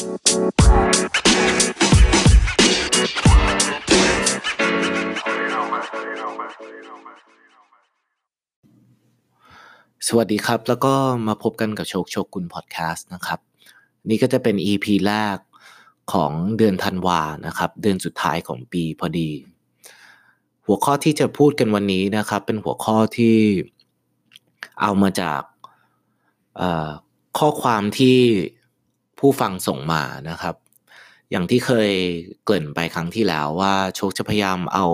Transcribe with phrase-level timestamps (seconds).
[0.00, 0.10] สวั
[10.24, 10.94] สดีครับ แล้วก็
[11.26, 13.40] มาพบกันกับโชคโชคกุนพอดแคสต์นะครับ
[14.08, 15.38] นี่ก็จะเป็น EP แรก
[16.12, 19.30] ของเดือนธันวานะครับ เดือนสุดท้ายของปีพอดี
[20.66, 23.38] หัวข้อที่จะพูดกันวันนี้นะครับ เป็นหัวข้อที่
[24.80, 25.40] เอามาจาก
[27.38, 28.18] ข้อความที่
[29.20, 30.54] ผู้ฟังส่งมานะครับ
[31.30, 31.90] อย่างที่เคย
[32.44, 34.86] เกริ่นไปครั้งที่แล้วว่าโชคจะพยายามเอา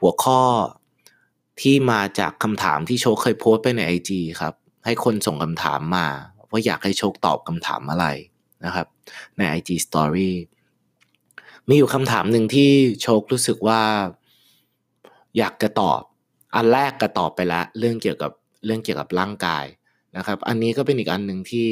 [0.00, 0.42] หัวข้อ
[1.60, 4.10] ที่มาจากคำถามที่โชคเคยโพสไปใน IG
[4.40, 6.06] ครับ ให้คนส่งคำถามมา
[6.50, 8.06] ว่าอยากให้โชคตอบคำถามอะไร
[8.64, 8.86] นะครับ
[9.36, 10.32] ใน IG Story
[11.68, 12.70] มีอยู่คำถามหนึ่งที่
[13.02, 13.82] โชครู้สึกว่า
[15.38, 16.00] อยากจะตอบ
[16.54, 18.32] อันแรกก็ตอบไปแล้วเรื่องเกี่ยวกับ
[18.64, 19.64] เรื่องเกี่ยวกับร่างกาย
[20.16, 21.66] นะครับ อันนี้ก็เป็นอีกอันหนึ่งที่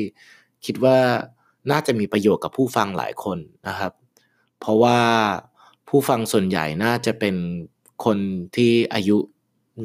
[0.66, 0.98] คิดว่า
[1.70, 3.92] น่าจะมีประโยชน์กับผู้ฟังหลายคนนะครับ
[4.60, 4.98] เพราะว่า
[5.88, 7.34] ผู้ฟังส่วนใหญ่น่าจะเป็น
[8.04, 8.18] คน
[8.56, 9.16] ที่อายุ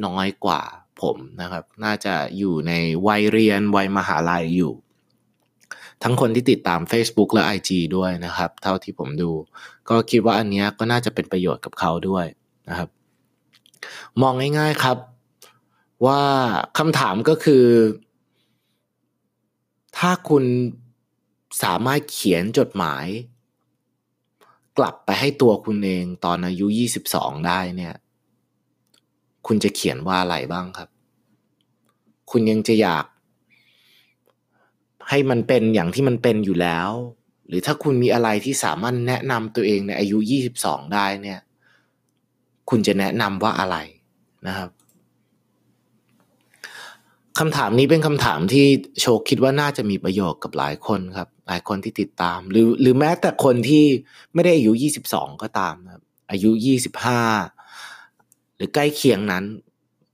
[0.06, 0.60] น้อยกว่า
[1.02, 2.72] ผมนะครับ น่าจะอยู่ใน
[3.06, 4.72] วัยเรียนวัยมหาลัยอยู่
[6.02, 9.30] ทั้งคนที่ติดตาม Facebook และ IG ด้วยนะครับ เท่าที่ผมดู
[9.88, 12.26] ก็คิดว่าอันนี้ก็น่าจะเป็นประโยชน์กับเขาด้วย
[12.68, 12.88] นะครับ
[14.22, 14.98] มองง่ายๆครับ
[16.06, 16.22] ว่า
[16.78, 17.64] คำถามก็คือ
[19.98, 20.44] ถ้าคุณ
[21.62, 23.06] สามารถเขียนจดหมาย
[24.78, 26.66] กลับไปให้ตัวคุณเองตอนอายุ
[27.06, 27.94] 22 ได้เนี่ย
[29.46, 30.88] คุณจะเขียนว่าอะไรบ้างครับ
[32.30, 33.04] คุณยังจะอยาก
[35.08, 36.90] ให้มันเป็นอย่างที่มันเป็นอยู่แล้ว
[37.46, 40.18] หรือถ้าคุณมีอะไรที่สามารถแนะนำตัวเองในอายุ
[40.56, 41.40] 22 ได้เนี่ย
[42.70, 43.76] คุณจะแนะนำว่าอะไร
[44.46, 44.70] นะครับ
[47.38, 48.66] คำถามนี้เป็นคำถามที่
[49.00, 53.84] โชคคิดว่าน่าจะมีประโยชน์กับหลายคนครับ ลายคนที่ติดตาม หรือหรือแม้แต่คนที่
[54.34, 54.72] ไม่ได้อายุ
[55.08, 56.50] 22ก็ตามครับอายุ
[57.54, 59.44] 25หรือใกล้เคียงนั้น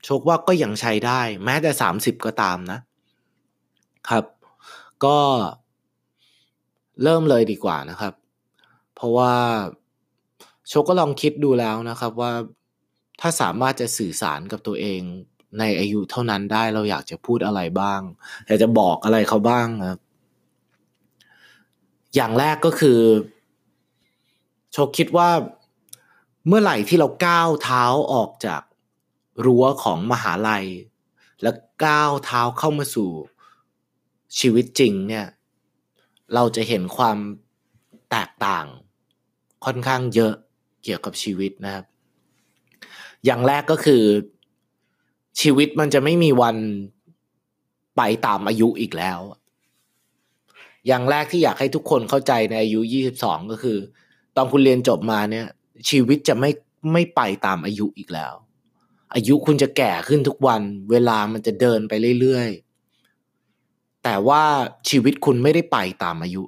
[0.05, 2.79] โชคว่าก็ยังใช้ได้ แม้แต่สามสิบก็ตามนะ
[4.09, 4.25] ครับ
[5.05, 5.19] ก็
[7.03, 8.15] เริ่มเลยดีกว่านะครับ
[8.95, 9.35] เพราะว่า
[10.69, 12.33] โชคก็ลองคิดดูแล้วนะครับว่า
[13.21, 15.01] ถ้าสามารถจะสื่อสารกับตัวเอง
[15.59, 18.01] ในอายุเท่านั้นได้เราอยากจะพูดอะไรบ้าง
[18.47, 20.01] อยากจะบอกอะไรเขาบ้างครับ
[22.17, 23.01] อย่างแรกก็คือ
[24.73, 25.31] โชคคิดว่า
[26.47, 28.63] เมื่อไหร่ที่เราก้าวเท้าออกจาก
[29.45, 30.67] รั้วของมหาลัย
[31.43, 33.11] แล้วก้าวเท้าเข้ามาสู่
[34.39, 35.27] ชีวิตจริงเนี่ย
[36.35, 37.19] เราจะเห็นความ
[38.11, 38.67] แตกต่าง
[39.65, 40.35] ค่อนข้างเยอะ
[40.83, 41.85] เกี่ยวกับชีวิตนะครับ
[43.25, 44.03] อย่างแรกก็คือ
[45.41, 46.57] ชีวิตมันจะไม่มีวัน
[47.97, 49.19] ไปตามอายุอีกแล้ว
[50.87, 52.81] อย่างแรกที่อยากให้ทุกคนเข้าใจในอายุ
[53.17, 53.79] 22 ก็คือ
[54.37, 55.47] ตอนคุณเรียนจบมาเนี่ย
[55.91, 56.51] ชีวิตจะไม่
[56.93, 58.35] ไม่ไปตามอายุอีกแล้ว
[59.15, 64.43] อายุคุณจะแก่ขึ้นทุกวัน เวลามันจะเดินไปเรื่อยๆ แต่ว่า
[64.89, 66.43] ชีวิตคุณไม่ได้ไปตามอายุ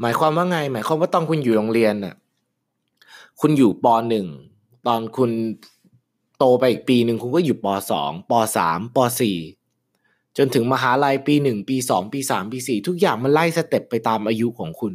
[0.00, 2.14] หมายความว่าไง หมายความว่าตอนคุณอยู่โรงเรียนน่ะ
[3.40, 4.26] คุณอยู่ปหนึ่ง
[4.86, 5.30] ตอนคุณ
[6.38, 9.38] โตไปอีกปีหนึ่งคุณก็อยู่ปสองปสามปสี่
[10.38, 14.94] จนถึงมหาลัยปีหนึ่งปีสองปีสามปีสี่ทุกอย่างมันไล่สเต็ปไปตามอายุของคุณ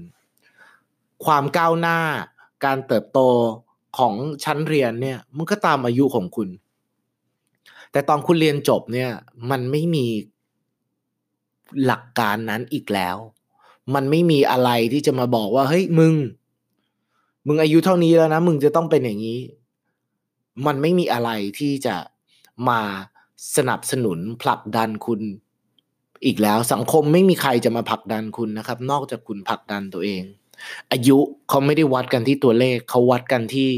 [1.26, 2.00] ความก้าวหน้า
[2.66, 3.20] การเติบโต
[3.98, 4.14] ของ
[4.44, 6.50] ชั้นเรียนเนี่ยมันก็ตามอายุของคุณ
[7.92, 9.12] แต่ตอนคุณเรียนจบเนี่ย
[9.50, 10.06] มันไม่มี
[11.86, 13.18] หลักการนั้นอีกแล้ว
[13.94, 16.14] มันไม่มีอะไรที่จะมาบอกว่าเฮ้ยมึง
[17.48, 19.40] มึงอายุเท่านี้แล้วนะ มึงจะต้องเป็นอย่างนี้
[20.66, 21.30] มันไม่มีอะไร
[21.60, 21.96] ที่จะ
[22.70, 22.82] มา
[23.58, 25.22] สนับสนุนผลักดันคุณ
[26.26, 30.22] อีกแล้วสังคมไม่มีใครจะมาผลักดันคุณนะครับ นอกจากคุณผลักดันตัวเอง
[30.92, 31.18] อายุ
[31.50, 33.70] เขาไม่ได้วัดกันที่ตัวเลขเขาวัดกันที่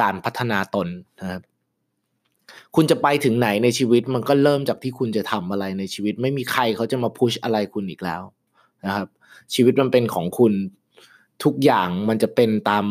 [0.00, 0.88] การพัฒนาตน
[1.20, 1.42] นะครับ
[2.74, 8.22] คุณจะไปถึงไหนในชีวิตมันก็เริ่มจากที่คุณจะทำอะไรในชีวิต ไม่มีใครเขาจะมาพุชอะไรคุณอีกแล้ว
[8.86, 9.08] นะครับ
[9.54, 10.52] ชีวิตมันเป็นของคุณ
[11.44, 12.84] ทุกอย่างมันจะเป็นตาม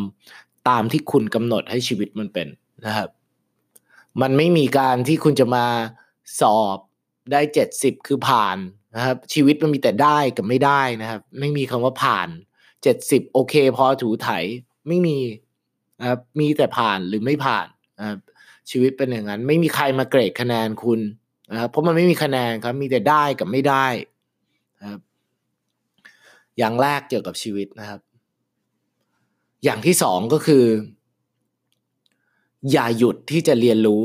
[0.68, 2.48] ตามที่คุณกำหนดให้ชีวิตมันเป็น
[2.86, 3.08] นะครับ
[4.22, 5.66] มันไม่มีการที่คุณจะมา
[6.40, 6.78] สอบ
[7.32, 8.56] ได้เจ็ดสิบคือผ่าน
[8.96, 12.28] นะครับชีวิตมันมีแต่ได้กับไม่ได้นะครับ ไม่มีคำว่าผ่าน
[12.82, 14.28] เจ็ดสิบโอเค พอถูไถ
[14.88, 15.18] ไม่มี
[16.00, 17.66] นะครับมีแต่ผ่านหรือไม่ผ่าน
[17.98, 18.18] นะครับ
[18.70, 21.00] ชีวิตเป็นอย่างนั้น ไม่มีใครมาเกรดคะแนนคุณ
[21.52, 23.86] นะครับเพราะมันไม่มีคะแนนครับมีแต่ได้กับไม่ได้
[24.80, 25.00] นะครับ
[26.58, 28.00] อย่างแรกเกี่ยวกับชีวิตนะครับ
[29.64, 30.64] อย่างที่สองก็คือ
[32.72, 34.02] อย่าหยุดที่จะเรียนรู้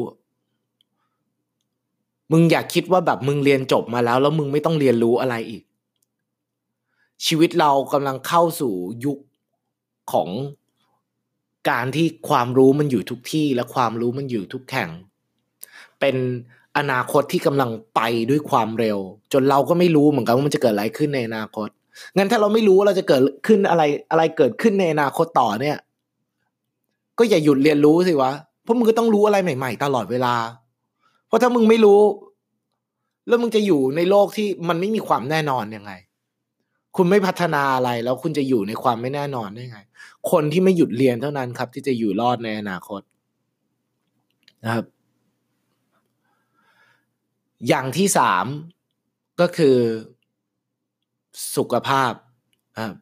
[2.31, 5.63] มึงอยากคิดว่าแบบมึงเรียนจบมาแล้ว แล้วมึงไม่ต้องเรียนรู้อะไรอีก
[7.25, 8.73] ชีวิตเรากำลังเข้าสู่
[9.05, 9.19] ยุค
[10.13, 10.29] ของ
[11.69, 14.89] การที่ความรู้มันอยู่ทุกที่และความรู้มันอยู่ทุกแข่ง
[15.99, 16.15] เป็น
[16.77, 18.97] อนาคตที่กำลังไปด้วยความเร็ว
[19.33, 21.69] จนเราก็ไม่รู้เหมือนกันว่ามันจะเกิดอะไรขึ้นในอนาคต
[22.15, 25.77] งั้นถ้าเราไม่รู้ว่าเราจะเกิดขึ้นอะไรอะไรเกิดขึ้นในอนาคตต่อเนี่ย
[27.19, 28.31] ก็อย่าหยุดเรียนรู้สิวะ
[28.63, 30.33] เพราะมึงก็ต้องรู้อะไรใหม่ ๆ ตลอดเวลา
[31.31, 32.01] เพราะถ้ามึงไม่รู้
[33.27, 35.91] แล้วมึงจะอยู่ในโลกที่มันไม่มีความแน่นอนยังไง
[36.95, 39.79] คุณไม่พัฒนาอะไรแล้วคุณจะอยู่ในความไม่แน่นอนได้ไง
[40.31, 43.01] คนที่ไม่หยุดเรียนเท่านั้นครับ ที่จะอยู่รอดในอนาคต
[44.63, 44.85] นะครับ
[47.67, 48.45] อย่างที่สาม
[49.41, 49.77] ก็คือ
[51.55, 52.13] สุขภาพ
[52.79, 52.95] ครับ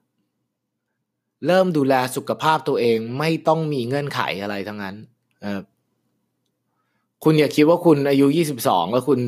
[1.47, 4.95] เริ่มดูแลสุขภาพตัวเองไม่ต้องมีเงื่อนไขอะไรทั้งนั้น
[5.55, 5.65] ครับ
[7.23, 9.19] คุณอย่าคิดว่าคุณอายุยี่สิบสองแล้วคุณ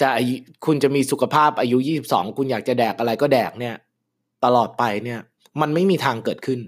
[0.00, 0.08] จะ
[0.66, 3.74] คุณจะมีสุขภาพอายุยี่สิบสองคุณอยากจะแดกอะไรก็แดกเนี่ย
[4.44, 5.20] ตลอดไปเนี่ย
[5.60, 6.60] มันไม่มีทางเกิดขึ้น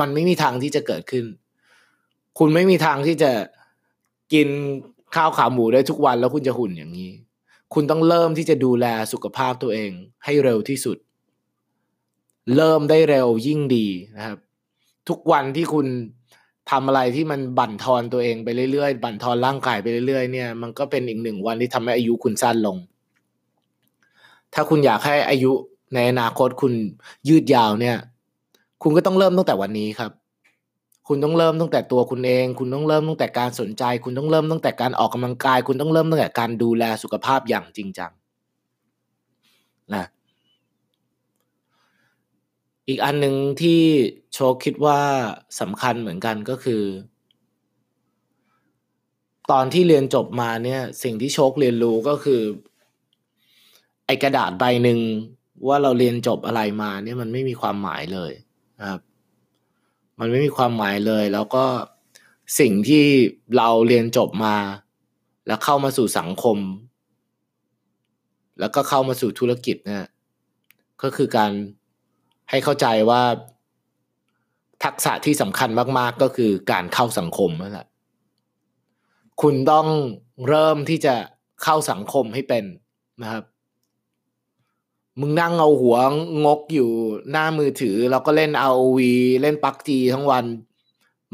[0.00, 1.24] มันไม่มีทางที่จะเกิดขึ้น
[2.38, 3.30] คุณไม่มีทางที่จะ
[4.32, 4.48] กิน
[5.14, 7.10] ข้าวขาหมูได้ทุกวันแล้วคุณจะหุ่นอย่างนี้
[7.74, 9.90] คุณต้องเริ่มที่จะดูแลสุขภาพตัวเอง
[10.24, 10.96] ให้เร็วที่สุด
[12.56, 14.38] เริ่มได้เร็วยิ่งดีนะครับ
[15.08, 15.86] ทุกวันที่คุณ
[16.70, 22.76] ทำอะไรที่มันบั่นทอนตัวเองไปเรื่อยๆ บั่นทอนร่างกายไปเรื่อยๆ เนี่ย มันก็เป็นอีกหนึ่งวันที่ทำให้อายุคุณสั้นลง
[24.54, 25.52] ถ้าคุณอยากให้อายุ
[25.94, 26.72] ในอนาคตคุณ
[27.28, 27.96] ยืดยาวเนี่ย
[28.82, 30.12] คุณก็ต้องเริ่มตั้งแต่วันนี้ครับ
[31.08, 38.12] คุณต้องเริ่มตั้งแต่ตัวคุณเอง คุณต้องเริ่มตั้งแต่การสนใจ คุณต้องเริ่มตั้งแต่การออกกำลังกาย คุณต้องเริ่มตั้งแต่การดูแลสุขภาพอย่างจริงจัง
[39.94, 40.04] นะ
[42.88, 43.80] อีกอันหนึ่งที่
[44.34, 45.00] โชคคิดว่า
[45.60, 46.82] สำคัญเหมือนกันก็คือ
[49.50, 52.42] ตอนที่เรียนจบมาเนี่ย สิ่งที่โชคเรียนรู้ก็คือ
[54.06, 54.98] ไอกระดาษใบหนึ่ง
[55.68, 58.32] ว่าเราเรียนจบอะไรมาเนี่ยมันไม่มีความหมายเลย
[58.80, 59.00] นะครับ
[60.20, 61.64] มันไม่มีความหมายเลย แล้วก็
[62.60, 63.04] สิ่งที่
[63.56, 64.56] เราเรียนจบมา
[65.46, 66.58] แล้วเข้ามาสู่สังคม
[68.60, 70.06] แล้วก็เข้ามาสู่ธุรกิจเนี่ย
[71.02, 71.52] ก็คือการ
[72.50, 73.22] ให้เข้าใจว่า
[74.84, 77.86] ทักษะที่สำคัญมาก ๆ ก็คือการเข้าสังคมนั่นแหละ
[79.42, 79.86] คุณต้อง
[80.48, 81.14] เริ่มที่จะ
[81.62, 82.64] เข้าสังคมให้เป็น
[83.22, 83.44] นะครับ
[85.20, 85.96] มึงนั่งเอาหัว
[86.44, 86.90] งกอยู่
[87.30, 89.00] หน้ามือถือแล้วก็เล่น ROV
[89.42, 90.44] เล่นปักจีทั้งวัน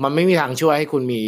[0.03, 1.21] มันไม่มีทางช่วยให้คุณมี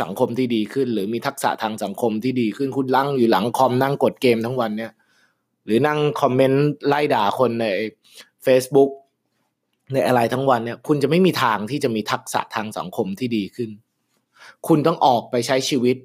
[0.00, 4.92] สังคมที่ดีขึ้น หรือมีทักษะทางสังคมที่ดีขึ้น คุณลั่งอยู่หลังคอมนั่งกดเกมทั้งวันเนี่ย
[5.64, 7.66] หรือนั่งคอมเมนต์ไล่ด่าคนใน
[8.46, 8.90] Facebook
[9.92, 13.70] ในอะไรทั้งวันเนี่ย คุณจะไม่มีทางที่จะมีทักษะทางสังคมที่ดีขึ้น
[14.68, 15.96] คุณต้องออกไปใช้ชีวิต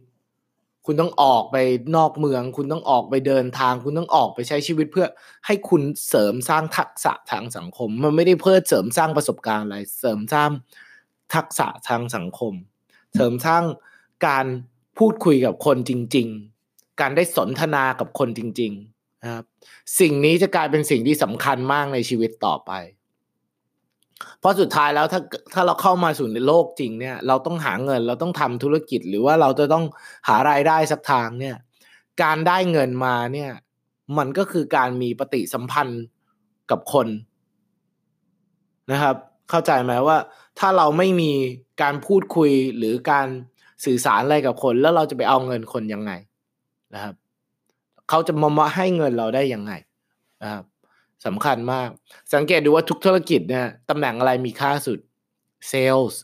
[0.86, 1.58] คุณต้องออกไป
[1.96, 5.08] นอกเมือง คุณต้องออกไปเดินทาง คุณต้องออกไปใช้ชีวิตเพื่อ
[5.46, 10.52] ให้คุณเสริมสร้างทักษะทางสังคม มันไม่ได้เพื่อเสริมสร้างประสบการณ์อะไร เสริมสร้าง
[11.34, 12.54] ทักษะทางสังคม
[13.16, 13.64] เสริมสร้าง
[14.28, 14.46] การ
[14.98, 16.28] พูดคุยกับคนจริง
[16.64, 19.46] ๆ การได้สนทนากับคนจริง ๆ นะครับ
[20.00, 22.72] สิ่งนี้จะกลายเป็นสิ่งที่สำคัญมากในชีวิตต่อไป
[24.40, 25.22] เพราะสุดท้ายแล้วถ้า
[25.54, 29.86] ถ้าเราเข้ามาสู่ในโลกจริงเนี่ย เราต้องหาเงินเราต้องทำธุรกิจ หรือว่าเราจะต้อง
[30.28, 31.56] หารายได้สักทางเนี่ย
[32.24, 33.52] การได้เงินมาเนี่ย
[34.18, 36.04] มันก็คือการมีปฏิสัมพันธ์
[36.72, 37.08] กับคน
[38.92, 39.16] นะครับ
[39.50, 40.18] เข้าใจไหมว่า
[40.60, 41.32] ถ้าเราไม่มี
[41.82, 43.28] การพูดคุยหรือการ
[43.86, 46.12] สื่อสารอะไรกับคน แล้วเราจะไปเอาเงินคนยังไง
[46.94, 47.16] นะครับ
[48.10, 49.74] เขาจะมามาให้เงินเราได้ยังไง
[50.44, 50.64] นะครับ
[51.26, 51.90] สำคัญมาก
[52.34, 55.00] สังเกตดูว่าทุกธุรกิจเนี่ยตำแหน่งอะไรมีค่าสุด
[55.70, 56.22] เซลส์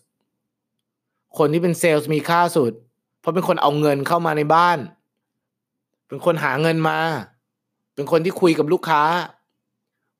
[1.37, 2.73] คนที่เป็นเซลส์มีค่าสุด
[3.19, 4.77] เพราะเป็นคนเอาเงินเข้ามาในบ้าน
[6.07, 6.99] เป็นคนหาเงินมา
[7.95, 9.03] เป็นคนที่คุยกับลูกค้า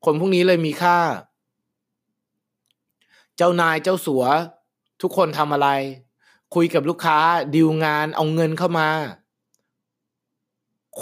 [0.06, 0.98] คนพวกนี้เลยมีค่า
[3.38, 4.24] เจ้านายเจ้าสัว
[5.02, 5.70] ทุกคนทำอะไร
[6.56, 7.18] คุยกับลูกค้า
[7.56, 8.90] ดีลงานเอาเงินเข้ามา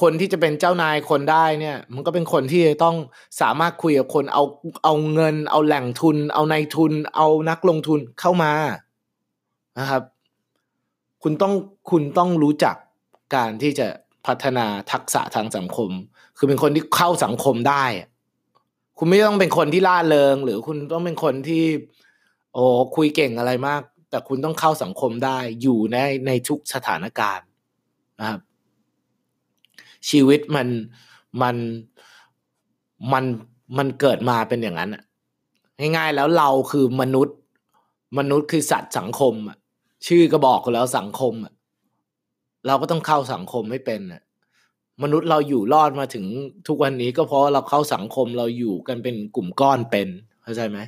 [0.01, 2.95] คนที่จะเป็นเจ้านายคนได้เนี่ย มันก็เป็นคนที่ต้อง
[3.41, 4.43] สามารถคุยกับคนเอา
[4.83, 8.53] เอาเงิน เอาแหล่งทุน เอาในทุน เอานักลงทุนเข้ามา
[9.79, 10.03] นะครับ
[11.23, 11.53] คุณต้อง
[11.91, 12.75] คุณต้องรู้จัก
[13.35, 13.87] การที่จะ
[14.25, 15.89] พัฒนาทักษะทางสังคม
[16.37, 17.85] คือเป็นคนที่เข้าสังคมได้
[18.97, 21.63] คุณไม่ต้องเป็นคนที่ล่าเริง หรือคุณต้องเป็นคนที่
[22.53, 22.63] โอ้
[22.95, 27.47] คุยเก่งอะไรมาก แต่คุณต้องเข้าสังคมได้อยู่ในในทุกสถานการณ์
[28.19, 28.39] นะครับ
[30.09, 30.67] ชีวิตมัน
[31.41, 31.55] มัน
[33.13, 33.23] มัน
[33.77, 35.03] มันเกิดมาเป็นอย่างนั้นอะ
[35.79, 37.37] ง่ายๆแล้วเราคือมนุษย์
[38.17, 39.57] มนุษย์คือสัตว์สังคมอะ
[40.07, 41.53] ชื่อก็บอกแล้วสังคมอะ
[42.67, 44.21] เราก็ต้องเข้าสังคมให้เป็นอะ
[45.03, 46.25] มนุษย์เราอยู่รอดมาถึง
[46.67, 50.07] ทุกวันนี้ก็เพราะเราเข้าสังคมเราอยู่กันเป็นกลุ่มก้อนเป็น
[50.43, 50.79] เข้าใจไหม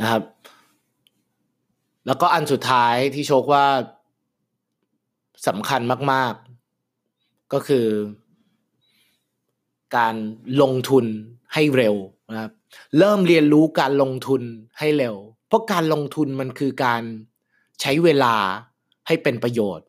[0.00, 0.22] นะครับ
[2.06, 3.64] แล้วก็อันสุดท้ายที่โชคว่า
[5.46, 5.80] สำคัญ
[6.12, 6.34] มาก
[6.92, 7.86] ๆ ก็คือ
[9.96, 10.14] การ
[10.62, 11.04] ลงทุน
[11.54, 11.96] ให้เร็ว
[12.30, 12.52] นะครับ
[12.98, 14.42] เริ่มเรียนรู้การลงทุน
[14.78, 15.16] ให้เร็ว
[15.48, 17.02] เพราะการลงทุนมันคือการ
[17.80, 18.34] ใช้เวลา
[19.06, 19.86] ให้เป็นประโยชน์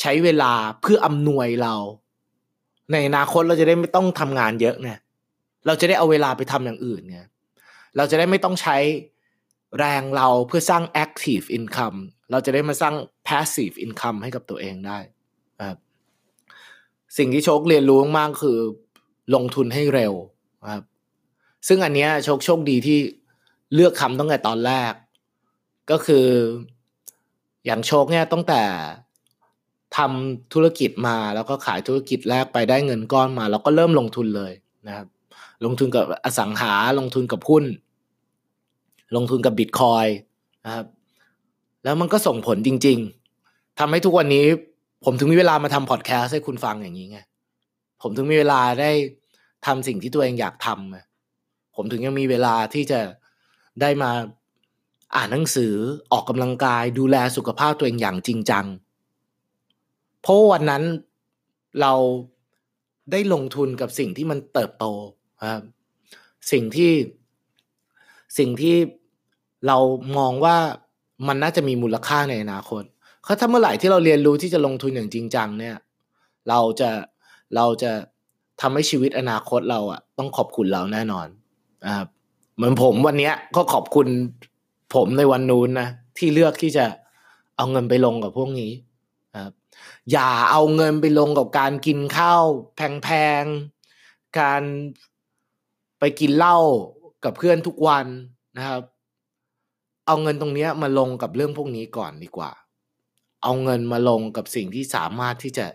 [0.00, 1.74] ใช้เวลาเพื่ออำนวยเรา
[2.92, 4.90] ในอนาคตเราจะได้ไม่ต้องทำงานเยอะไง
[5.66, 7.20] เราจะได้เอาเวลาไปทำอย่างอื่นไง
[7.96, 8.76] เราจะได้ไม่ต้องใช้
[9.78, 11.98] แรงเราเพื่อสร้าง active income
[12.32, 12.94] เราจะได้มาสร้าง
[13.28, 14.98] passive income ให้กับตัวเองได้
[15.62, 15.76] ครับ
[17.18, 18.58] สิ่งที่โชคเรียนรู้มากคือ
[19.34, 20.12] ลงทุนให้เร็ว
[20.70, 20.84] ครับ
[21.68, 22.98] ซึ่งอันเนี้ยโชคโชคดีที่
[23.74, 24.92] เลือกคำตั้งแต่ตอนแรก
[25.90, 26.26] ก็คือ
[27.66, 28.62] อย่างโชคเนี่ยตั้งแต่
[29.96, 34.52] ทำธุรกิจมาแล้วก็ขายธุรกิจแรกไปได้เงินก้อนมา แล้วก็เริ่มลงทุนเลย
[34.86, 35.06] นะครับ
[35.64, 37.64] ลงทุนกับอสังหาลงทุนกับหุ้น
[39.16, 40.06] ลงทุนกับบิตคอย
[40.64, 40.86] นะครับ
[41.84, 42.98] แล้วมันก็ส่งผลจริง
[43.38, 44.46] ๆทำให้ทุกวันนี้
[45.04, 47.18] ผมถึงมีเวลามาทำพอดแคสต์ให้คุณฟังอย่างนี้ไง
[48.02, 48.90] ผมถึงมีเวลาได้
[49.66, 53.00] ทำสิ่งที่ตัวเองอยากทำผมถึงยังมีเวลาที่จะ
[53.80, 54.10] ได้มา
[55.16, 55.74] อ่านหนังสือ
[56.12, 58.66] ออกกำลังกายดูแลสุขภาพตัวเองอย่างจริงจัง
[60.22, 60.82] เพราะวันนั้น
[61.80, 61.94] เรา
[63.12, 64.84] ได้ลงทุนกับสิ่งที่มันเติบโต
[65.50, 65.62] ครับ
[66.52, 66.92] สิ่งที่
[68.38, 68.76] สิ่งที่
[69.66, 69.78] เรา
[70.18, 70.56] มองว่า
[71.26, 72.82] มันน่าจะมีมูลค่าในอนาคต
[73.24, 75.76] เขาถ้าเมื่อไหร่ที่เราเรียนรู้ที่จะลงทุนอย่างจริงจังเนี่ย
[76.48, 76.90] เราจะ
[77.56, 77.92] เราจะ
[78.60, 81.26] ทำให้ชีวิตอนาคตเราอะต้องขอบคุณเราแน่นอน
[81.84, 82.08] นะครับ
[82.56, 84.06] เหมือนผมวันเนี้ยก็ขอบคุณ
[84.94, 85.88] ผมในวันนู้นนะ
[86.18, 86.86] ที่เลือกที่จะ
[87.56, 88.72] เอาเงินไปลงกับพวกนี้
[89.44, 89.52] ครับ
[90.12, 92.44] อย่าเอาเงินไปลงกับการกินข้าว
[92.76, 93.08] แพ
[93.42, 94.62] งๆการ
[95.98, 96.58] ไปกินเหล้า
[97.24, 98.06] กับเพื่อนทุกวัน
[98.56, 98.82] นะครับ
[100.06, 102.50] เอาเงินตรงนี้มาลงกับเรื่องพวกนี้ก่อนดีกว่า
[103.42, 105.66] เอาเงินมาลงกับสิ่งที่สามารถที่จะ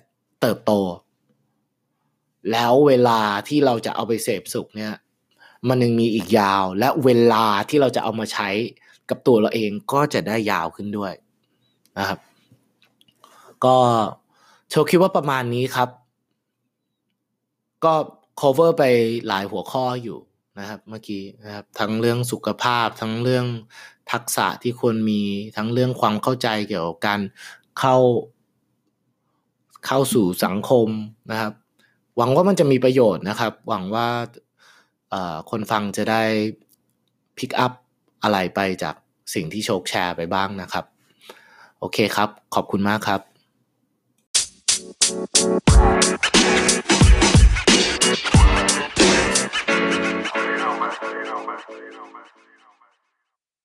[0.41, 0.73] เติบโต
[2.51, 4.93] แล้วเวลาที่เราจะเอาไปเสพสุขเนี่ย
[5.67, 8.49] มันยังมีอีกยาว และเวลาที่เราจะเอามาใช้
[9.09, 11.13] กับตัวเราเองก็จะได้ยาวขึ้นด้วย
[11.97, 12.19] นะครับ
[13.65, 13.77] ก็
[14.69, 15.89] โชคิดว่าประมาณนี้ครับ
[17.83, 17.93] ก็
[18.41, 18.83] cover ไป
[19.27, 20.19] หลายหัวข้ออยู่
[20.59, 23.45] นะครับ เมื่อกี้นะครับ ทั้งเรื่องสุขภาพทั้งเรื่อง
[24.11, 25.21] ทักษะที่ควรมี
[25.55, 27.21] ทั้งเรื่องความเข้าใจเกี่ยวกับการ
[27.79, 27.97] เข้า
[29.85, 30.87] เข้าสู่สังคม
[31.31, 31.53] นะครับ
[32.17, 34.07] หวังว่ามันจะมีประโยชน์นะครับ หวังว่า
[35.49, 36.23] คนฟังจะได้
[37.37, 37.71] พิกอัพ
[38.23, 38.95] อะไรไปจาก
[39.33, 40.85] สิ่งที่โชคแชร์ไปบ้างนะครับ
[41.79, 43.21] โอเคครับ ขอบคุณมากครับ
[51.87, 52.25] you know, man.
[52.35, 52.56] You